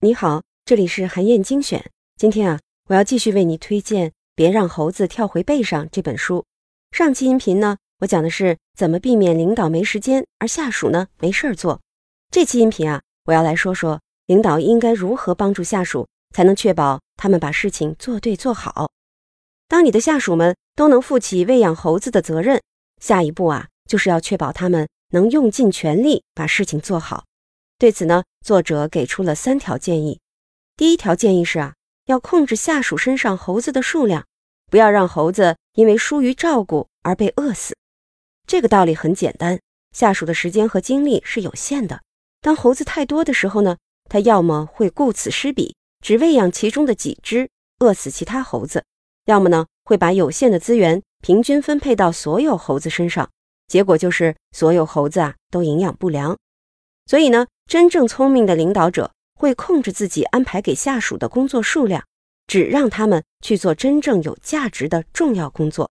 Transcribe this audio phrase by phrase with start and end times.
[0.00, 1.90] 你好，这里是韩燕精选。
[2.18, 6.44] 今天啊，我要继续为你推荐《别让猴子跳回背上》这本书。
[6.90, 11.80] 上期音频呢，我讲的是怎么避免领导没时间，而下属呢没事儿做。
[12.30, 18.90] 这期音频啊，我要来说说领导应该如何帮助下属，才能确保他们把事情做对做好。
[19.68, 22.60] 当你的下属们都能负起喂养猴子的责任，
[23.00, 27.24] 下一步啊，就是要确保他们能用尽全力把事情做好。
[27.84, 30.18] 对此呢，作者给出了三条建议。
[30.74, 31.74] 第一条建议是啊，
[32.06, 34.24] 要控制下属身上猴子的数量，
[34.70, 37.76] 不要让猴子因为疏于照顾而被饿死。
[38.46, 39.60] 这个道理很简单，
[39.92, 42.00] 下属的时间和精力是有限的。
[42.40, 43.76] 当猴子太多的时候呢，
[44.08, 48.80] 他要么会顾此失彼，只喂养其中的几只，饿死其他猴子；
[49.26, 53.28] 要么呢，会把有限的资源平均分配到所有猴子身上，
[53.68, 56.34] 结果就是所有猴子啊都营养不良。
[57.06, 62.04] 所以呢，真正聪明的领导者会控制自己安排给下属的工作数量，
[62.46, 65.90] 只让他们去做真正有价值的重要工作。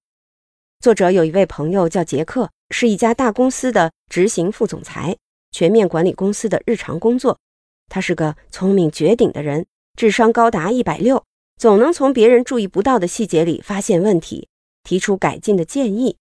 [0.80, 5.16] 作者有一位朋友叫杰克，是一家大公司的执行副总裁，
[5.52, 7.40] 全面管理公司的日常工作。
[7.90, 11.24] 他是个聪明绝顶的人，智商高达一百六，
[11.58, 14.48] 总能从别人注意不到的细节里发现问题，
[14.84, 16.18] 提出改进的建议。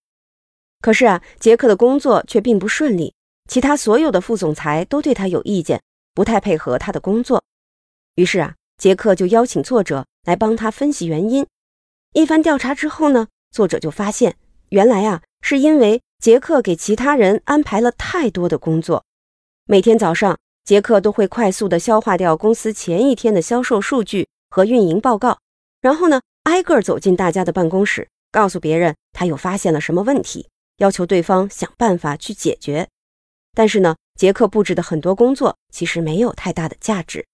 [0.80, 3.14] 可是啊，杰克的工作却并不顺利。
[3.52, 5.82] 其他所有的副总裁都对他有意见，
[6.14, 7.44] 不太配合他的工作。
[8.14, 11.46] 于是啊，杰克就邀请作者来帮他分析原因。
[12.14, 14.36] 一番调查之后呢，作者就发现，
[14.70, 19.04] 原来啊，是因为杰克给其他人安排了太多的工作。
[19.66, 25.38] 每天早上，杰克都会快速地消化掉公司前一天的销售数据和运营报告，
[25.82, 32.88] 然后呢，挨个走进大家的办公室，告诉别人他又发现了什么问题，要求对方想办法去解决。
[33.54, 37.26] 但是呢，杰克布置的很多工作其实没有太大的价值。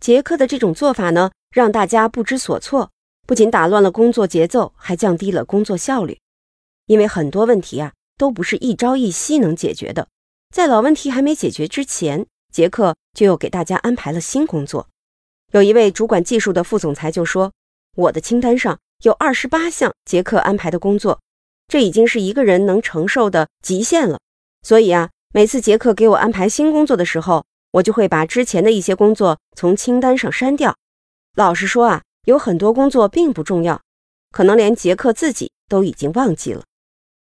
[0.00, 2.90] 杰克的这种做法呢，让大家不知所措，
[3.26, 6.18] 不仅打乱了工作节奏，还降低了工作效率。
[6.86, 10.08] 因为很多问题啊，都不是一朝一夕能解决的。
[10.54, 14.88] 在老问题还没解决之前，杰克就又给大家安排了新工作。
[15.52, 17.52] 有一位主管技术的副总裁就说
[17.96, 21.20] ：“我的清单上有二十八项杰克安排的工作，
[21.68, 24.18] 这已经是一个人能承受的极限了。
[24.62, 30.76] 所以啊。”每次杰克给我安排新工作的时候，我就会把之前的一些工作从清单上删掉。
[31.34, 33.80] 老实说啊，有很多工作并不重要，
[34.30, 36.64] 可能连杰克自己都已经忘记了。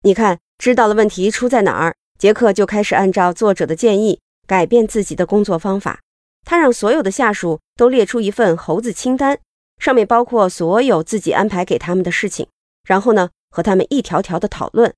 [0.03, 5.99] 你看，知道了问题出在哪儿，杰克就开始按照作者的建议改变自己的工作方法。
[6.45, 9.37] 他让所有的下属都列出一份猴子清单，
[9.81, 12.47] 上面包括所有自己安排给他们的事情，
[12.85, 14.95] 然后呢，和他们一条条的讨论，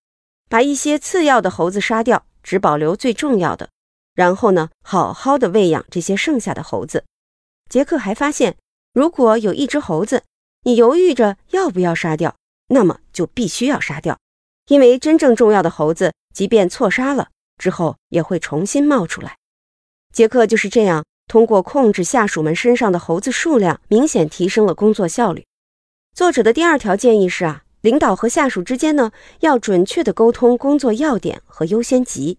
[0.50, 2.26] 把一些次要的猴子杀掉。
[2.48, 3.68] 只保留最重要的，
[4.14, 7.04] 然后呢，好好的喂养这些剩下的猴子。
[7.68, 8.56] 杰克还发现，
[8.94, 10.22] 如果有一只猴子，
[10.62, 12.34] 你犹豫着要不要杀掉，
[12.68, 14.18] 那么就必须要杀掉，
[14.68, 19.36] 因为真正重要的猴子，即便错杀了之后，也会重新冒出来。
[20.14, 25.44] 杰克就是这样，通过控制下属们身上的猴子数量，明显提升了工作效率。
[26.14, 27.64] 作者的第二条建议是啊。
[27.80, 32.38] 领导和下属之间呢，要准确的沟通工作要点和优先级。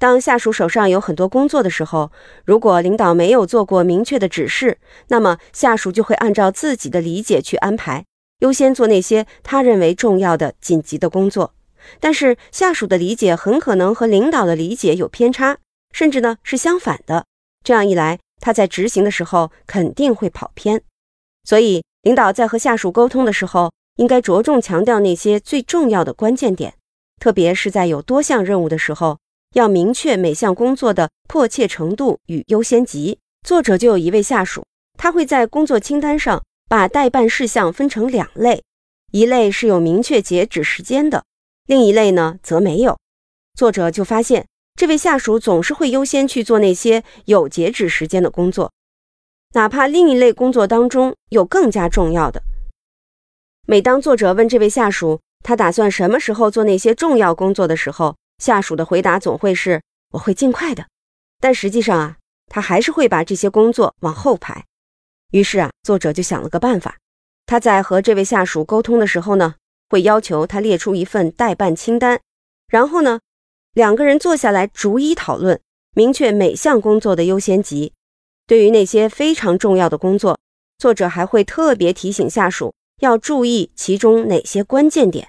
[0.00, 2.12] 当下属手上有很多工作的时候，
[2.44, 8.04] 如果领导没有做过明确的指示，那么下属就会按照自己的理解去安排，
[8.40, 11.54] 优先做那些他认为重要的、紧急的工作。
[12.00, 15.58] 但是下属的理解很可能和领导的理解有偏差，
[15.92, 17.24] 甚至呢是相反的。
[17.64, 20.82] 这样一来，他在执行的时候肯定会跑偏。
[21.44, 26.74] 所以，领导在和下属沟通的时候，应该着重强调那些最重要的关键点，
[27.20, 29.18] 特别是在有多项任务的时候，
[29.54, 33.18] 要明确每项工作的迫切程度与优先级。
[33.44, 34.64] 作者就有一位下属，
[34.96, 38.62] 他会在工作清单上把待办事项分成两类，
[39.10, 41.24] 一类是有明确截止时间的，
[41.66, 42.96] 另一类呢则没有。
[43.56, 48.70] 作者就发现，这位下属总是会优先去做那些有截止时间的工作，
[49.54, 52.40] 哪怕另一类工作当中有更加重要的。
[53.70, 59.82] 每当作者问这位下属他打算什么时候做那些重要工作的时候，下属的回答总会是
[60.12, 60.86] “我会尽快的”。
[61.38, 62.16] 但实际上啊，
[62.46, 64.64] 他还是会把这些工作往后排。
[65.32, 66.96] 于是啊，作者就想了个办法。
[67.44, 69.56] 他在和这位下属沟通的时候呢，
[69.90, 72.18] 会要求他列出一份待办清单，
[72.68, 73.20] 然后呢，
[73.74, 75.60] 两个人坐下来逐一讨论，
[75.94, 77.92] 明确每项工作的优先级。
[78.46, 80.40] 对于那些非常重要的工作，
[80.78, 82.72] 作者还会特别提醒下属。
[82.98, 85.28] 要注意其中哪些关键点。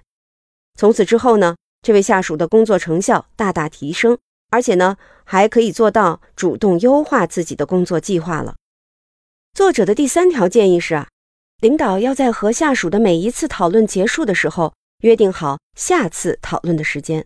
[0.76, 4.18] 从此之后呢，这位下属的工作成效大大提升，
[4.50, 8.56] 而且呢，还可以做到主动优化自己的工作计划了。
[9.54, 11.08] 作者的第三条建议是啊，
[11.62, 14.74] 领导要在和下属的每一次讨论结束的时候，
[15.04, 17.26] 约定好下次讨论的时间。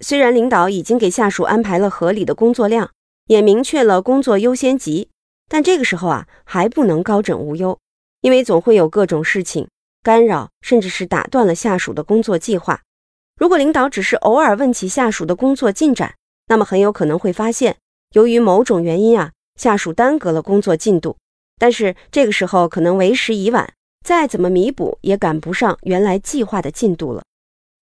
[0.00, 2.90] 虽然领导已经给下属安排了合理的工作量，
[3.26, 5.08] 也明确了工作优先级，
[5.48, 7.78] 但这个时候啊，还不能高枕无忧，
[8.20, 9.68] 因为总会有各种事情
[10.02, 12.82] 干扰，甚至是打断了下属的工作计划。
[13.36, 16.14] 如果领导只是偶尔问起下属的工作进展，
[16.48, 17.76] 那么很有可能会发现，
[18.12, 21.16] 由于某种原因啊，下属耽搁了工作进度。
[21.58, 23.74] 但是这个时候可能为时已晚，
[24.04, 27.22] 再怎么弥补也赶不上原来计划的进度了。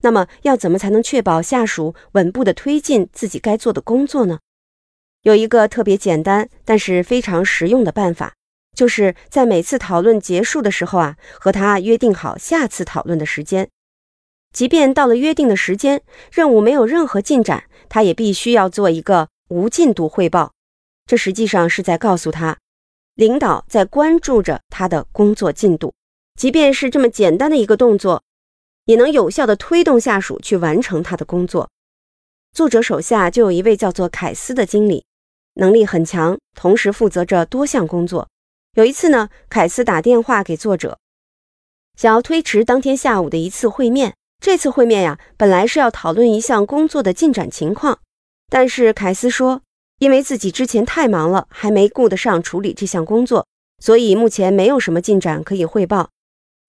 [0.03, 4.39] 那么要怎么才能确保下属稳步的推进自己该做的工作呢？
[5.23, 8.35] 有一个特别简单但是非常实用的办法，
[8.77, 13.69] 就是在每次讨论结束的时候啊，和他约定好下次讨论的时间。
[14.53, 20.53] 即便到了约定的时间，任务没有任何进展，他也必须要做一个无进度汇报。
[21.07, 22.59] 这实际上是在告诉他，
[23.15, 25.95] 领导在关注着他的工作进度。
[26.39, 28.23] 即便是这么简单的一个动作，
[28.85, 31.71] 也能有效的推动下属去完成他的工作。
[32.53, 35.05] 作者手下就有一位叫做凯斯的经理，
[35.55, 38.29] 能力很强，同时负责着多项工作。
[38.77, 40.99] 有一次呢，凯斯打电话给作者，
[41.97, 44.15] 想要推迟当天下午的一次会面。
[44.39, 48.01] 这次会面呀，本来是要讨论一项工作的进展情况，
[48.51, 49.63] 但是凯斯说，
[49.99, 53.47] 因为自己之前太忙了，还没顾得上处理这项工作，
[53.79, 56.11] 所以目前没有什么进展可以汇报。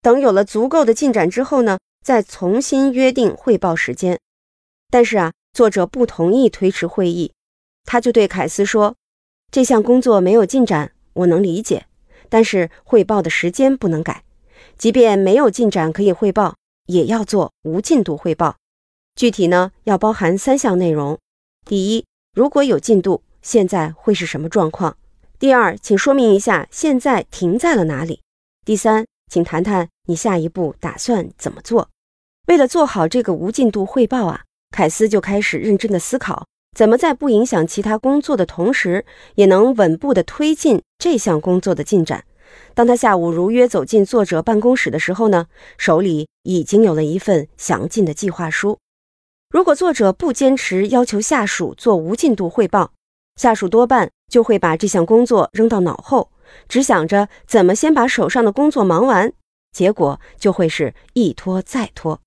[0.02, 4.18] 等有了足够的进展之后呢，再重新约定汇报时间。
[4.90, 7.34] 但是啊，作者不同意推迟会议，
[7.84, 8.96] 他就对凯斯说
[9.52, 11.86] ：“这项工作没有进展，我能理解，
[12.30, 14.24] 但是汇报的时间不能改，
[14.78, 16.56] 即便没有进展可以汇报。”
[16.88, 18.56] 也要做无进度汇报，
[19.14, 21.20] 具体呢要包含三项内容：
[21.66, 24.96] 第一，如果有进度，现在会是什么状况？
[25.38, 28.22] 第二，请说明一下现在停在了哪里？
[28.66, 31.90] 第三，请谈谈你下一步打算怎么做？
[32.48, 36.48] 为了做好这个无进度汇报啊，凯斯就开始认真的思考，
[36.78, 39.04] 怎么在不影响其他工作的同时，
[39.34, 42.24] 也能稳步的推进这项工作的进展。
[42.76, 45.48] 当他下午如约走进作者办公室的时候呢，
[45.80, 48.78] 手里已经有了一份详尽的计划书。
[49.50, 52.92] 如果作者不坚持要求下属做无进度汇报，
[53.38, 56.30] 下属多半就会把这项工作扔到脑后，
[56.70, 59.34] 只想着怎么先把手上的工作忙完，
[59.72, 62.22] 结果就会是一拖再拖。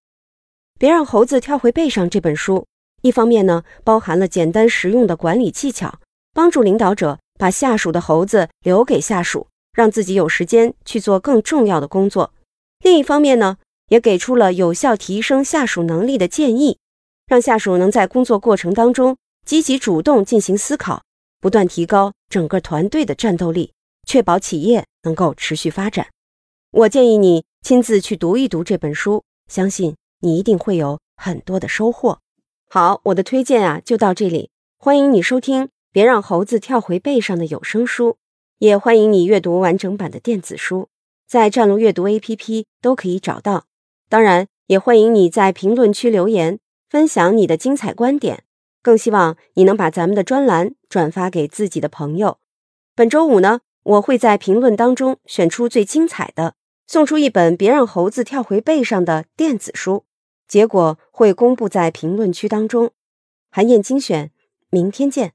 [0.76, 2.66] 别让猴子跳回背上这本书，
[3.02, 5.98] 一方面呢，包含了简单实用的管理技巧，
[6.32, 9.46] 帮助领导者把下属的猴子留给下属。
[9.72, 12.34] 让自己有时间去做更重要的工作。
[12.80, 13.56] 另一方面呢，
[13.88, 16.78] 也给出了有效提升下属能力的建议，
[17.28, 19.16] 让下属能在工作过程当中
[19.46, 21.04] 积极主动进行思考，
[21.40, 23.72] 不断提高整个团队的战斗力，
[24.08, 26.08] 确保企业能够持续发展。
[26.72, 32.18] 我建议你亲自去读一读这本书，相信你一定会有很多的收获。
[32.72, 38.10] 好，我的推荐啊就到这里，欢迎你收听《别让猴子跳回背上的有声书》。
[38.58, 40.88] 也欢迎你阅读完整版的电子书，
[41.26, 43.64] 在战路阅读 APP 都可以找到。
[44.08, 48.44] 当然，也欢迎你在评论区留言，分享你的精彩观点。
[48.82, 52.38] 更希望你能把咱们的专栏转发给自己的朋友。
[52.94, 56.54] 本周五呢，我会在评论当中选出最精彩的，
[56.86, 60.04] 送出一本《别让猴子跳回背上》的电子书，
[60.50, 62.90] 结果会公布在评论区当中。
[63.52, 64.32] 韩燕精选，
[64.68, 65.34] 明天见。